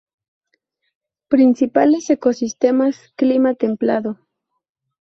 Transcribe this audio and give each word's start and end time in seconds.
Principales 1.27 2.09
Ecosistemas: 2.09 3.13
clima 3.15 3.53
templado. 3.53 4.17